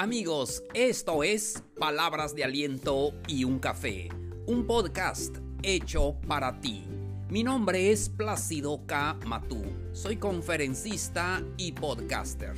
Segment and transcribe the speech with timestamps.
[0.00, 4.08] Amigos, esto es Palabras de Aliento y un Café,
[4.46, 6.84] un podcast hecho para ti.
[7.28, 9.18] Mi nombre es Plácido K.
[9.26, 9.60] Matú,
[9.92, 12.54] soy conferencista y podcaster.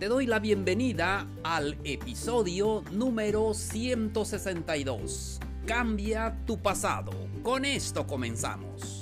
[0.00, 5.38] Te doy la bienvenida al episodio número 162.
[5.64, 7.12] Cambia tu pasado.
[7.44, 9.01] Con esto comenzamos.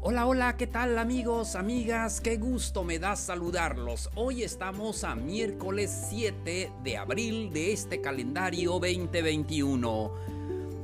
[0.00, 2.20] Hola, hola, ¿qué tal amigos, amigas?
[2.20, 4.08] Qué gusto me da saludarlos.
[4.14, 10.12] Hoy estamos a miércoles 7 de abril de este calendario 2021.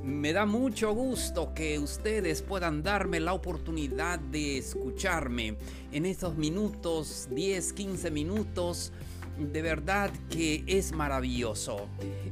[0.03, 5.59] Me da mucho gusto que ustedes puedan darme la oportunidad de escucharme
[5.93, 8.93] en estos minutos, 10, 15 minutos.
[9.39, 11.87] De verdad que es maravilloso.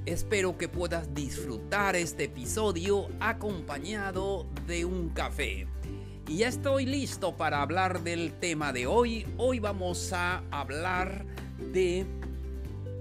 [0.04, 5.68] Espero que puedas disfrutar este episodio acompañado de un café.
[6.28, 9.26] Y ya estoy listo para hablar del tema de hoy.
[9.36, 11.26] Hoy vamos a hablar
[11.72, 12.06] de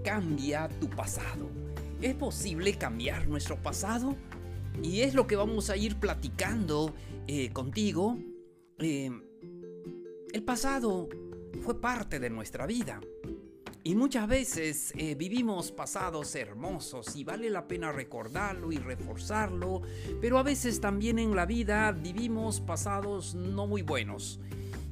[0.04, 1.50] cambia tu pasado.
[2.02, 4.16] ¿Es posible cambiar nuestro pasado?
[4.82, 6.94] Y es lo que vamos a ir platicando
[7.28, 8.18] eh, contigo.
[8.80, 9.12] Eh,
[10.34, 11.08] el pasado
[11.62, 13.00] fue parte de nuestra vida.
[13.84, 19.82] Y muchas veces eh, vivimos pasados hermosos y vale la pena recordarlo y reforzarlo,
[20.22, 24.40] pero a veces también en la vida vivimos pasados no muy buenos.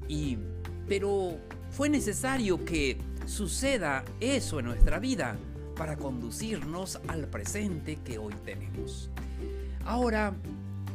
[0.07, 0.39] Y
[0.87, 1.37] pero
[1.69, 5.37] fue necesario que suceda eso en nuestra vida
[5.77, 9.11] para conducirnos al presente que hoy tenemos.
[9.85, 10.33] Ahora,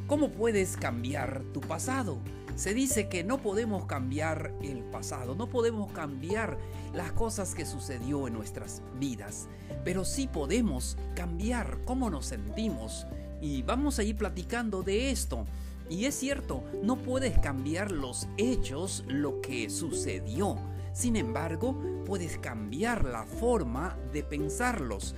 [0.09, 2.19] ¿cómo puedes cambiar tu pasado?
[2.57, 6.57] Se dice que no podemos cambiar el pasado, no podemos cambiar
[6.93, 9.49] las cosas que sucedió en nuestras vidas,
[9.85, 13.07] pero sí podemos cambiar cómo nos sentimos.
[13.41, 15.47] Y vamos a ir platicando de esto.
[15.91, 20.57] Y es cierto, no puedes cambiar los hechos, lo que sucedió.
[20.93, 21.77] Sin embargo,
[22.07, 25.17] puedes cambiar la forma de pensarlos,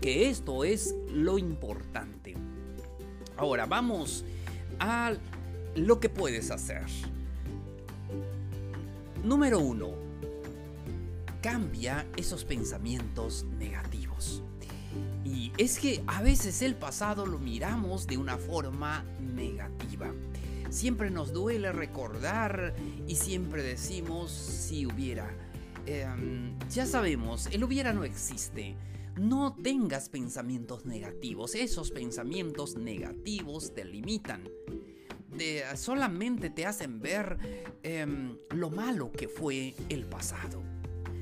[0.00, 2.36] que esto es lo importante.
[3.36, 4.24] Ahora vamos
[4.78, 5.20] al
[5.76, 6.84] lo que puedes hacer.
[9.22, 9.92] Número uno,
[11.42, 14.42] cambia esos pensamientos negativos.
[15.24, 20.12] Y es que a veces el pasado lo miramos de una forma negativa.
[20.70, 22.74] Siempre nos duele recordar
[23.06, 25.28] y siempre decimos si hubiera.
[25.86, 28.76] Em, ya sabemos, el hubiera no existe.
[29.16, 31.54] No tengas pensamientos negativos.
[31.54, 34.42] Esos pensamientos negativos te limitan
[35.74, 37.38] solamente te hacen ver
[37.82, 40.62] em, lo malo que fue el pasado.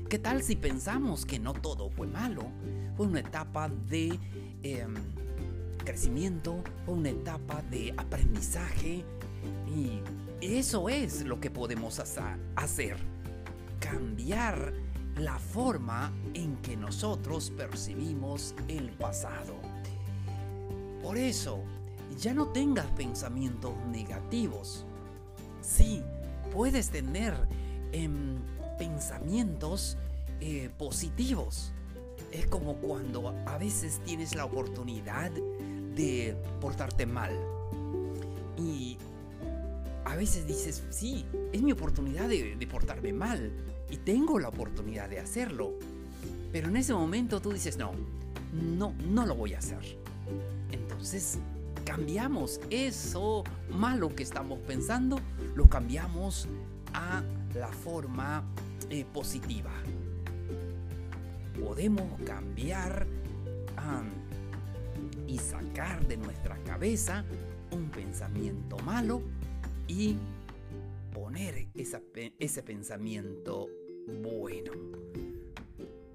[0.09, 2.43] ¿Qué tal si pensamos que no todo fue malo?
[2.95, 4.19] Fue una etapa de
[4.63, 4.93] em,
[5.83, 9.03] crecimiento, fue una etapa de aprendizaje
[9.67, 10.01] y
[10.41, 12.97] eso es lo que podemos hacer.
[13.79, 14.73] Cambiar
[15.17, 19.55] la forma en que nosotros percibimos el pasado.
[21.01, 21.63] Por eso,
[22.19, 24.85] ya no tengas pensamientos negativos.
[25.61, 26.03] Sí,
[26.51, 27.33] puedes tener
[27.91, 28.37] em,
[28.77, 29.97] pensamientos
[30.41, 31.71] eh, positivos.
[32.31, 37.31] Es como cuando a veces tienes la oportunidad de portarte mal.
[38.57, 38.97] Y
[40.05, 43.51] a veces dices, sí, es mi oportunidad de, de portarme mal.
[43.89, 45.73] Y tengo la oportunidad de hacerlo.
[46.51, 47.91] Pero en ese momento tú dices, no,
[48.53, 49.97] no, no lo voy a hacer.
[50.71, 51.39] Entonces
[51.85, 55.19] cambiamos eso malo que estamos pensando,
[55.55, 56.47] lo cambiamos
[56.93, 57.23] a
[57.53, 58.43] la forma
[58.89, 59.71] eh, positiva.
[61.63, 63.07] Podemos cambiar
[65.27, 67.23] y sacar de nuestra cabeza
[67.71, 69.21] un pensamiento malo
[69.87, 70.17] y
[71.13, 71.67] poner
[72.39, 73.69] ese pensamiento
[74.21, 74.71] bueno.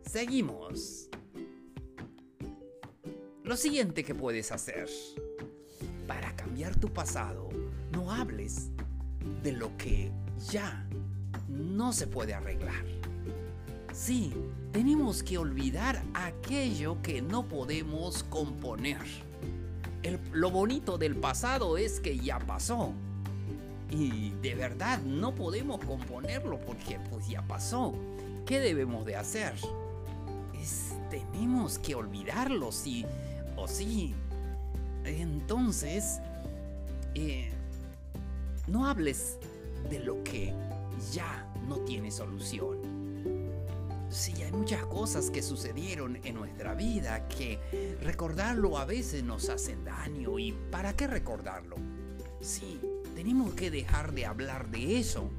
[0.02, 1.08] Seguimos.
[3.44, 4.88] Lo siguiente que puedes hacer
[6.10, 7.50] para cambiar tu pasado,
[7.92, 8.72] no hables
[9.44, 10.10] de lo que
[10.50, 10.84] ya
[11.46, 12.84] no se puede arreglar.
[13.92, 14.34] Sí,
[14.72, 18.98] tenemos que olvidar aquello que no podemos componer.
[20.32, 22.92] lo bonito del pasado es que ya pasó.
[23.88, 27.94] Y de verdad no podemos componerlo porque pues ya pasó.
[28.46, 29.54] ¿Qué debemos de hacer?
[30.60, 33.06] Es, tenemos que olvidarlo, sí
[33.56, 34.16] o sí
[35.04, 36.20] entonces,
[37.14, 37.50] eh,
[38.66, 39.38] no hables
[39.88, 40.54] de lo que
[41.12, 42.78] ya no tiene solución.
[44.10, 47.60] Sí, hay muchas cosas que sucedieron en nuestra vida que
[48.02, 50.38] recordarlo a veces nos hacen daño.
[50.38, 51.76] ¿Y para qué recordarlo?
[52.40, 52.80] Sí,
[53.14, 55.30] tenemos que dejar de hablar de eso.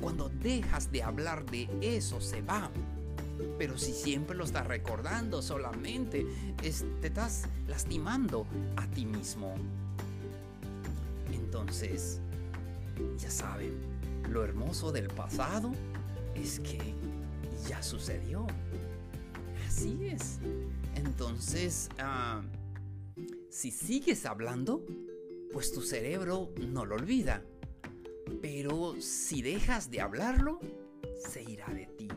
[0.00, 2.70] Cuando dejas de hablar de eso, se va.
[3.58, 6.26] Pero si siempre lo estás recordando solamente,
[6.60, 8.46] te estás lastimando
[8.76, 9.54] a ti mismo.
[11.32, 12.20] Entonces,
[13.18, 13.74] ya saben,
[14.30, 15.72] lo hermoso del pasado
[16.34, 16.94] es que
[17.68, 18.46] ya sucedió.
[19.66, 20.38] Así es.
[20.94, 22.42] Entonces, ah,
[23.50, 24.84] si sigues hablando,
[25.52, 27.42] pues tu cerebro no lo olvida.
[28.40, 30.60] Pero si dejas de hablarlo,
[31.18, 32.08] se irá de ti.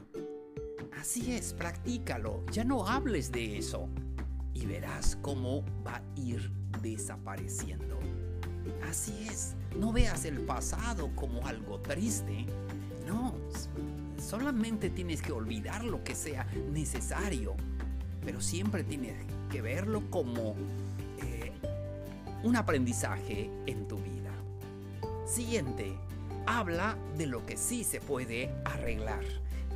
[1.01, 3.89] Así es, practícalo, ya no hables de eso
[4.53, 7.99] y verás cómo va a ir desapareciendo.
[8.87, 12.45] Así es, no veas el pasado como algo triste,
[13.07, 13.33] no,
[14.19, 17.55] solamente tienes que olvidar lo que sea necesario,
[18.23, 20.53] pero siempre tienes que verlo como
[21.23, 21.51] eh,
[22.43, 24.31] un aprendizaje en tu vida.
[25.25, 25.97] Siguiente,
[26.45, 29.23] habla de lo que sí se puede arreglar.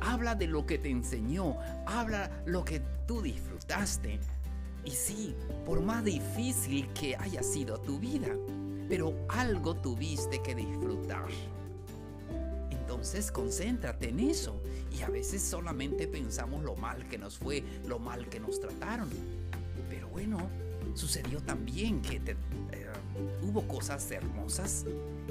[0.00, 1.56] Habla de lo que te enseñó,
[1.86, 4.18] habla lo que tú disfrutaste.
[4.84, 5.34] Y sí,
[5.64, 8.28] por más difícil que haya sido tu vida,
[8.88, 11.26] pero algo tuviste que disfrutar.
[12.70, 14.62] Entonces concéntrate en eso.
[14.96, 19.10] Y a veces solamente pensamos lo mal que nos fue, lo mal que nos trataron.
[19.90, 20.48] Pero bueno,
[20.94, 22.85] sucedió también que te, eh,
[23.42, 24.84] hubo cosas hermosas.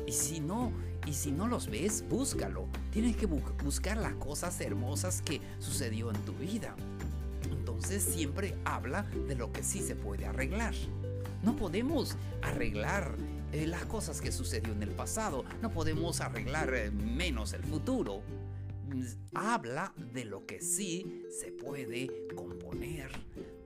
[0.08, 0.72] Y si no,
[1.06, 2.68] y si no los ves, búscalo.
[2.92, 6.76] Tienes que buscar las cosas hermosas que sucedió en tu vida.
[7.50, 10.74] Entonces siempre habla de lo que sí se puede arreglar.
[11.44, 13.16] No podemos arreglar
[13.52, 15.46] eh, las cosas que sucedió en el pasado.
[15.62, 18.22] No podemos arreglar eh, menos el futuro.
[19.34, 23.12] Habla de lo que sí se puede componer,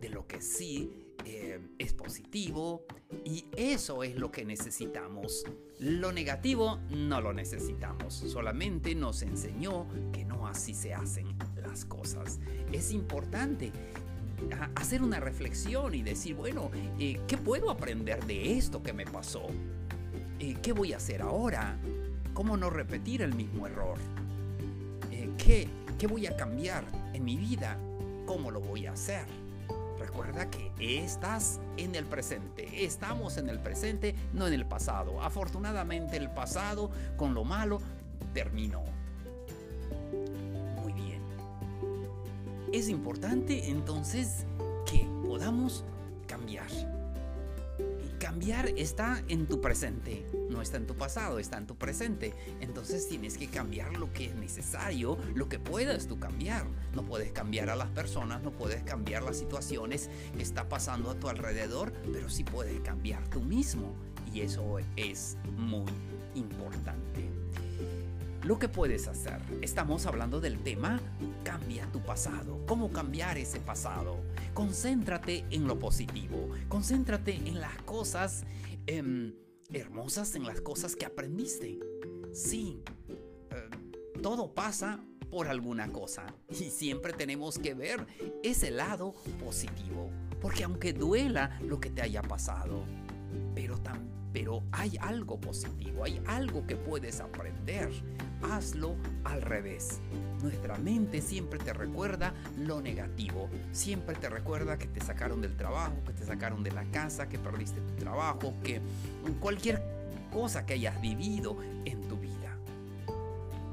[0.02, 2.86] de lo que sí eh, es positivo
[3.24, 5.44] y eso es lo que necesitamos.
[5.80, 12.40] Lo negativo no lo necesitamos, solamente nos enseñó que no así se hacen las cosas.
[12.72, 13.72] Es importante
[14.74, 19.46] hacer una reflexión y decir, bueno, eh, ¿qué puedo aprender de esto que me pasó?
[20.40, 21.78] Eh, ¿Qué voy a hacer ahora?
[22.34, 24.00] ¿Cómo no repetir el mismo error?
[25.38, 27.78] ¿qué, ¿Qué voy a cambiar en mi vida?
[28.26, 29.26] ¿Cómo lo voy a hacer?
[30.10, 30.72] Recuerda que
[31.06, 35.22] estás en el presente, estamos en el presente, no en el pasado.
[35.22, 37.80] Afortunadamente el pasado con lo malo
[38.34, 38.82] terminó.
[40.82, 41.22] Muy bien.
[42.74, 44.48] Es importante entonces
[44.88, 45.86] que podamos
[46.26, 46.66] cambiar
[48.30, 52.36] cambiar está en tu presente, no está en tu pasado, está en tu presente.
[52.62, 56.68] Entonces tienes que cambiar lo que es necesario, lo que puedas tú cambiar.
[56.94, 61.16] No puedes cambiar a las personas, no puedes cambiar las situaciones que está pasando a
[61.16, 63.96] tu alrededor, pero sí puedes cambiar tú mismo.
[64.32, 65.92] Y eso es muy
[66.36, 67.28] importante.
[68.44, 71.02] Lo que puedes hacer, estamos hablando del tema
[71.44, 74.18] cambia tu pasado, cómo cambiar ese pasado.
[74.54, 78.44] Concéntrate en lo positivo, concéntrate en las cosas
[78.88, 79.34] em,
[79.72, 81.80] hermosas, en las cosas que aprendiste.
[82.34, 82.82] Sí,
[83.50, 83.70] eh,
[84.22, 88.06] todo pasa por alguna cosa y siempre tenemos que ver
[88.44, 89.14] ese lado
[89.44, 90.10] positivo,
[90.42, 92.84] porque aunque duela lo que te haya pasado,
[93.54, 97.90] pero también pero hay algo positivo, hay algo que puedes aprender.
[98.42, 98.96] Hazlo
[99.26, 100.00] al revés.
[100.42, 105.96] Nuestra mente siempre te recuerda lo negativo, siempre te recuerda que te sacaron del trabajo,
[106.06, 108.82] que te sacaron de la casa, que perdiste tu trabajo, que
[109.42, 109.84] cualquier
[110.32, 112.56] cosa que hayas vivido en tu vida.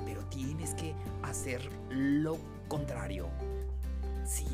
[0.05, 1.61] Pero tienes que hacer
[1.91, 3.29] lo contrario.
[4.25, 4.47] Sí,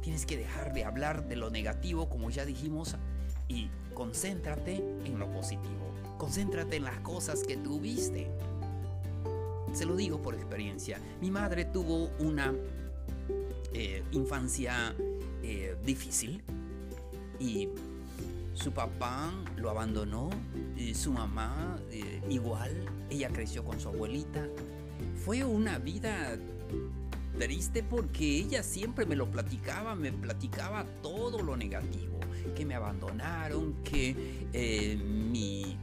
[0.00, 2.96] tienes que dejar de hablar de lo negativo, como ya dijimos
[3.48, 5.94] y concéntrate en lo positivo.
[6.18, 8.30] Concéntrate en las cosas que tuviste.
[9.72, 11.00] Se lo digo por experiencia.
[11.20, 12.54] Mi madre tuvo una
[13.72, 14.94] eh, infancia
[15.42, 16.42] eh, difícil
[17.38, 17.68] y
[18.54, 20.30] su papá lo abandonó,
[20.76, 22.72] y su mamá eh, igual,
[23.10, 24.48] ella creció con su abuelita.
[25.24, 26.38] Fue una vida
[27.38, 32.18] triste porque ella siempre me lo platicaba, me platicaba todo lo negativo
[32.54, 35.78] que me abandonaron, que eh, mi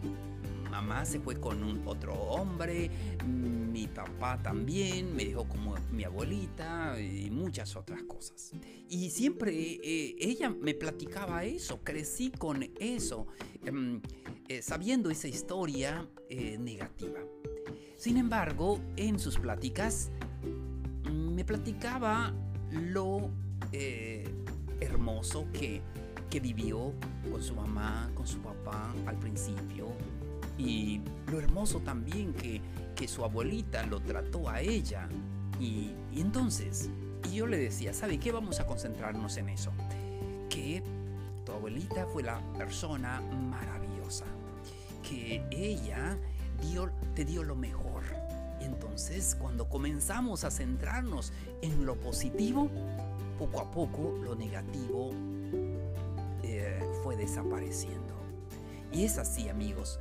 [0.69, 2.89] mamá se fue con un otro hombre,
[3.27, 8.51] mi papá también me dejó como mi abuelita y muchas otras cosas.
[8.89, 13.27] Y siempre eh, ella me platicaba eso, crecí con eso,
[13.65, 14.01] em,
[14.47, 16.07] eh, sabiendo esa historia
[16.59, 17.19] negativa.
[17.95, 20.11] Sin embargo, en sus pláticas
[21.11, 22.33] me platicaba
[22.71, 23.29] lo
[24.81, 25.81] hermoso que
[26.33, 26.91] que vivió
[27.31, 29.89] con su mamá, con su papá al principio,
[30.57, 32.59] y lo hermoso también que,
[32.95, 35.07] que su abuelita lo trató a ella.
[35.59, 36.89] Y, y entonces,
[37.31, 38.31] y yo le decía, ¿sabe qué?
[38.31, 39.73] Vamos a concentrarnos en eso.
[40.49, 40.81] Que
[41.45, 44.25] tu abuelita fue la persona maravillosa.
[45.07, 46.17] Que ella
[46.63, 48.01] dio, te dio lo mejor.
[48.59, 52.71] Y entonces, cuando comenzamos a centrarnos en lo positivo,
[53.37, 55.11] poco a poco lo negativo
[57.15, 58.13] desapareciendo.
[58.91, 59.97] Y es así, amigos.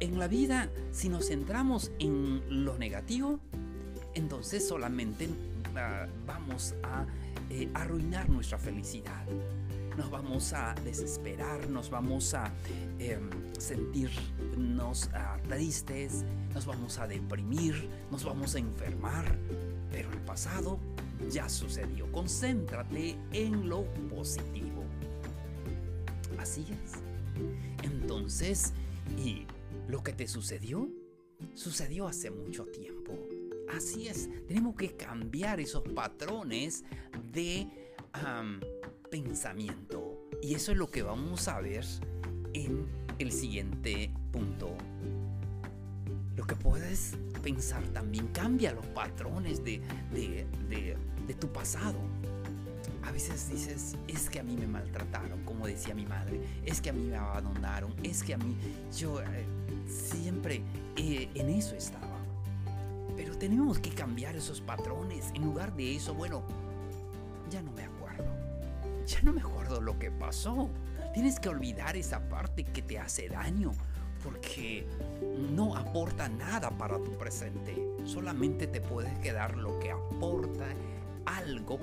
[0.00, 3.38] En la vida, si nos centramos en lo negativo,
[4.14, 7.06] entonces solamente uh, vamos a
[7.50, 9.24] eh, arruinar nuestra felicidad.
[9.96, 12.50] Nos vamos a desesperar, nos vamos a
[12.98, 13.20] eh,
[13.58, 19.38] sentirnos uh, tristes, nos vamos a deprimir, nos vamos a enfermar.
[19.90, 20.78] Pero el pasado
[21.30, 22.10] ya sucedió.
[22.10, 24.71] Concéntrate en lo positivo.
[26.42, 26.94] Así es.
[27.84, 28.72] Entonces,
[29.16, 29.46] ¿y
[29.86, 30.88] lo que te sucedió?
[31.54, 33.16] Sucedió hace mucho tiempo.
[33.72, 36.82] Así es, tenemos que cambiar esos patrones
[37.32, 37.68] de
[39.08, 40.28] pensamiento.
[40.42, 41.84] Y eso es lo que vamos a ver
[42.54, 42.88] en
[43.20, 44.76] el siguiente punto.
[46.36, 49.80] Lo que puedes pensar también cambia los patrones de,
[50.12, 52.00] de, de tu pasado.
[53.04, 56.90] A veces dices, es que a mí me maltrataron, como decía mi madre, es que
[56.90, 58.56] a mí me abandonaron, es que a mí,
[58.96, 59.46] yo eh,
[59.86, 60.62] siempre
[60.96, 62.18] eh, en eso estaba.
[63.16, 65.30] Pero tenemos que cambiar esos patrones.
[65.34, 66.42] En lugar de eso, bueno,
[67.50, 68.24] ya no me acuerdo.
[69.06, 70.70] Ya no me acuerdo lo que pasó.
[71.12, 73.72] Tienes que olvidar esa parte que te hace daño
[74.22, 74.86] porque
[75.52, 77.76] no aporta nada para tu presente.
[78.04, 80.66] Solamente te puedes quedar lo que aporta
[81.26, 81.78] algo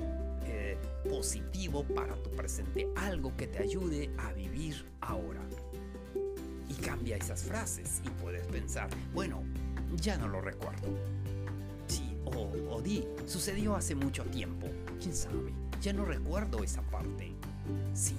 [1.08, 5.42] positivo para tu presente, algo que te ayude a vivir ahora.
[6.68, 9.44] Y cambia esas frases y puedes pensar, bueno,
[9.96, 10.88] ya no lo recuerdo.
[11.88, 14.68] Sí, o, o di, sucedió hace mucho tiempo,
[15.00, 17.34] quién sabe, ya no recuerdo esa parte.
[17.94, 18.16] Sí,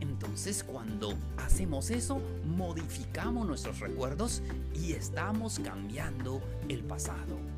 [0.00, 4.42] entonces cuando hacemos eso, modificamos nuestros recuerdos
[4.74, 7.49] y estamos cambiando el pasado.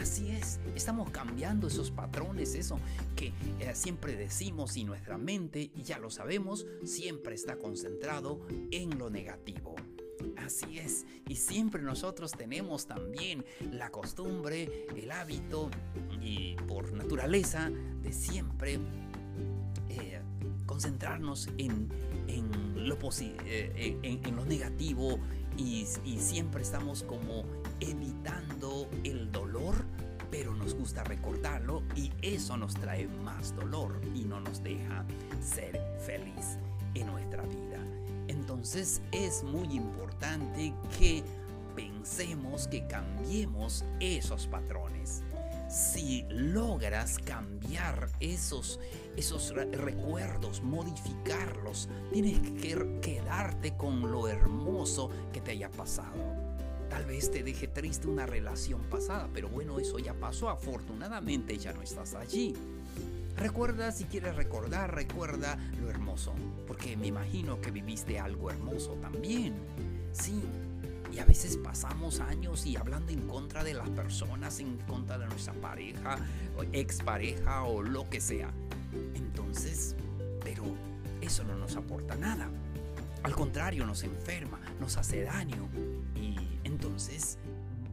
[0.00, 2.78] Así es, estamos cambiando esos patrones, eso
[3.16, 8.40] que eh, siempre decimos y nuestra mente, ya lo sabemos, siempre está concentrado
[8.70, 9.74] en lo negativo.
[10.36, 15.70] Así es, y siempre nosotros tenemos también la costumbre, el hábito
[16.20, 17.70] y por naturaleza
[18.02, 18.78] de siempre
[19.88, 20.20] eh,
[20.66, 21.88] concentrarnos en,
[22.28, 25.18] en lo, eh, en, lo negativo
[25.56, 27.44] y, y siempre estamos como
[27.80, 28.47] evitando
[30.96, 35.04] recordarlo y eso nos trae más dolor y no nos deja
[35.40, 36.58] ser feliz
[36.94, 37.84] en nuestra vida.
[38.28, 41.22] Entonces es muy importante que
[41.74, 45.22] pensemos, que cambiemos esos patrones.
[45.70, 48.80] Si logras cambiar esos,
[49.16, 56.47] esos recuerdos, modificarlos, tienes que quedarte con lo hermoso que te haya pasado
[56.90, 60.48] Tal vez te deje triste una relación pasada, pero bueno, eso ya pasó.
[60.48, 62.54] Afortunadamente ya no estás allí.
[63.36, 66.34] Recuerda, si quieres recordar, recuerda lo hermoso,
[66.66, 69.54] porque me imagino que viviste algo hermoso también.
[70.12, 70.42] Sí,
[71.12, 75.26] y a veces pasamos años y hablando en contra de las personas, en contra de
[75.26, 76.18] nuestra pareja,
[76.56, 78.50] o expareja o lo que sea.
[79.14, 79.94] Entonces,
[80.42, 80.64] pero
[81.20, 82.48] eso no nos aporta nada.
[83.22, 85.68] Al contrario, nos enferma, nos hace daño
[86.14, 86.37] y
[86.98, 87.38] entonces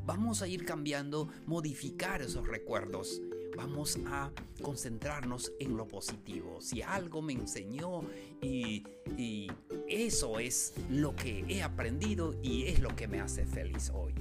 [0.07, 3.21] vamos a ir cambiando, modificar esos recuerdos.
[3.55, 4.31] Vamos a
[4.63, 6.59] concentrarnos en lo positivo.
[6.59, 8.01] Si algo me enseñó
[8.41, 8.83] y,
[9.15, 9.47] y
[9.87, 14.15] eso es lo que he aprendido y es lo que me hace feliz hoy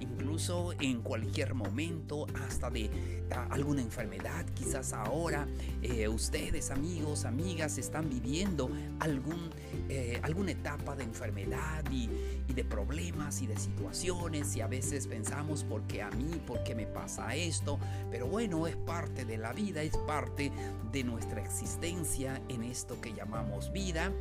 [0.00, 2.90] incluso en cualquier momento, hasta de
[3.32, 4.44] alguna enfermedad.
[4.54, 5.46] Quizás ahora
[5.82, 9.50] eh, ustedes, amigos, amigas, están viviendo algún,
[9.88, 12.08] eh, alguna etapa de enfermedad y,
[12.48, 16.40] y, de problemas y de situaciones y a veces pensamos, ¿por qué a mí?
[16.46, 17.78] ¿Por qué me pasa esto?
[18.10, 20.52] Pero bueno, es parte de la vida, es parte
[20.92, 24.12] de nuestra existencia en esto que llamamos vida.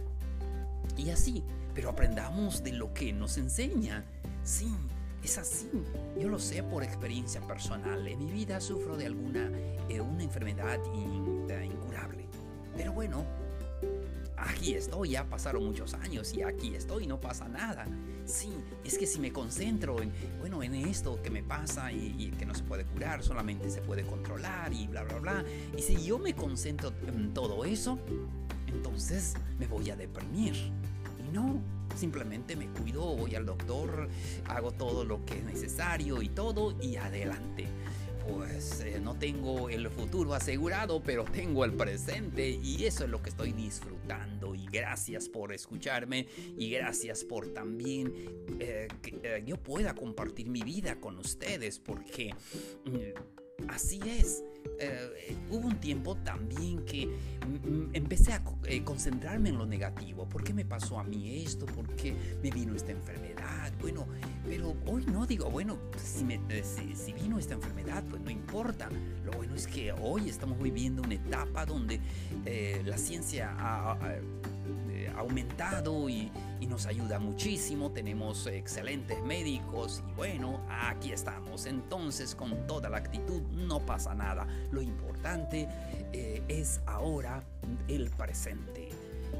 [0.97, 4.03] Y así, pero aprendamos de lo que nos enseña.
[4.43, 4.73] Sí,
[5.23, 5.69] es así,
[6.19, 8.07] yo lo sé por experiencia personal.
[8.07, 9.49] En mi vida sufro de alguna
[10.01, 10.79] una enfermedad
[11.63, 12.25] incurable.
[12.75, 13.25] Pero bueno,
[14.37, 17.87] aquí estoy, ya pasaron muchos años y aquí estoy, no pasa nada.
[18.25, 22.31] Sí, es que si me concentro en, bueno, en esto que me pasa y, y,
[22.31, 25.45] que no se puede curar, solamente se puede controlar y bla, bla, bla.
[25.75, 27.97] Y si yo me concentro en todo eso,
[28.67, 30.53] entonces me voy a deprimir.
[30.55, 31.59] Y no,
[31.95, 34.09] simplemente me cuido, voy al doctor,
[34.45, 37.67] hago todo lo que es necesario y todo y adelante
[38.29, 43.21] pues eh, no tengo el futuro asegurado, pero tengo el presente y eso es lo
[43.21, 44.55] que estoy disfrutando.
[44.55, 46.27] Y gracias por escucharme
[46.57, 48.13] y gracias por también
[48.59, 52.33] eh, que eh, yo pueda compartir mi vida con ustedes porque
[52.85, 54.43] mm, así es.
[54.79, 57.09] Eh, hubo un tiempo también que
[57.93, 60.27] empecé a eh, concentrarme en lo negativo.
[60.27, 61.65] ¿Por qué me pasó a mí esto?
[61.65, 63.73] ¿Por qué me vino esta enfermedad?
[63.81, 64.07] Bueno,
[64.45, 66.63] pero hoy no digo, bueno, si, eh,
[66.95, 68.89] si, vino esta enfermedad, pues no importa.
[69.25, 71.99] Lo bueno es que hoy estamos viviendo una etapa donde
[72.85, 73.97] la ciencia ha
[75.19, 76.31] aumentado y,
[76.67, 77.91] nos ayuda muchísimo.
[77.91, 81.65] Tenemos excelentes médicos y bueno, aquí estamos.
[81.65, 84.45] Entonces con toda la actitud no pasa nada.
[84.69, 85.67] Lo importante
[86.13, 87.43] eh, es ahora
[87.87, 88.89] el presente.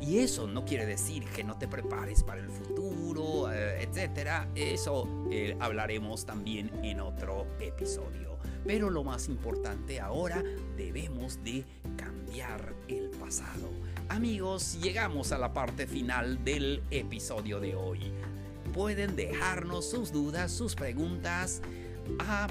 [0.02, 4.48] Y eso no quiere decir que no te prepares para el futuro, eh, etcétera.
[4.56, 8.38] Eso eh, hablaremos también en otro episodio.
[8.66, 10.44] Pero lo más importante ahora
[10.78, 11.66] debemos de
[11.98, 13.70] cambiar el pasado.
[14.10, 18.12] Amigos, llegamos a la parte final del episodio de hoy.
[18.74, 21.62] Pueden dejarnos sus dudas, sus preguntas
[22.18, 22.48] a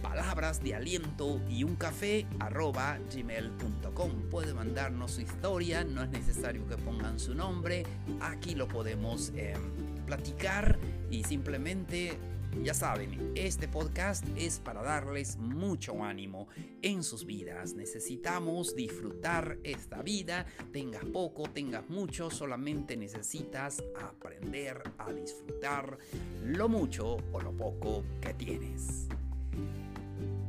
[0.00, 4.10] palabras de aliento y un café gmail.com.
[4.30, 7.84] Pueden mandarnos su historia, no es necesario que pongan su nombre,
[8.20, 9.60] aquí lo podemos em,
[10.06, 10.78] platicar
[11.10, 12.16] y simplemente
[12.62, 16.48] ya saben, este podcast es para darles mucho ánimo
[16.82, 17.74] en sus vidas.
[17.74, 25.98] Necesitamos disfrutar esta vida, tengas poco, tengas mucho, solamente necesitas aprender a disfrutar
[26.42, 29.08] lo mucho o lo poco que tienes.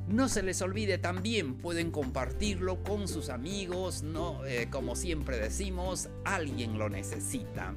[0.07, 6.09] No se les olvide también, pueden compartirlo con sus amigos, no, eh, como siempre decimos,
[6.23, 7.73] alguien lo necesita.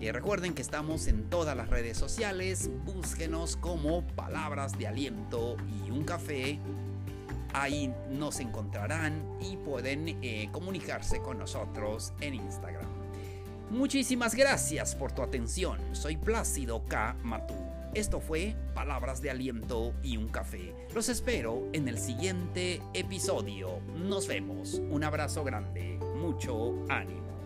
[0.00, 5.90] Y recuerden que estamos en todas las redes sociales, búsquenos como palabras de aliento y
[5.90, 6.58] un café.
[7.52, 12.86] Ahí nos encontrarán y pueden eh, comunicarse con nosotros en Instagram.
[13.70, 15.78] Muchísimas gracias por tu atención.
[15.92, 17.16] Soy Plácido K.
[17.22, 17.54] Matú.
[17.94, 20.74] Esto fue Palabras de Aliento y un Café.
[20.94, 23.80] Los espero en el siguiente episodio.
[23.96, 24.80] Nos vemos.
[24.90, 25.98] Un abrazo grande.
[26.16, 27.39] Mucho ánimo.